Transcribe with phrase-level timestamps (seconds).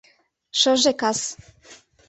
[0.59, 1.19] Шыже кас.